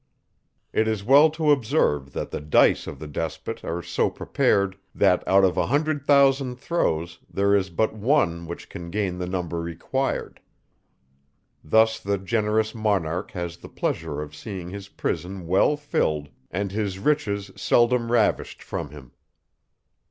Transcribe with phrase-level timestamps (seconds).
[0.73, 5.23] _It is well to observe, that the dice of the despot are so prepared, that
[5.27, 9.61] out of a hundred thousand throws, there is but one, which can gain the number
[9.61, 10.41] required.
[11.63, 16.97] Thus the generous monarch has the pleasure of seeing his prison well filled, and his
[16.97, 19.11] riches seldom ravished from him.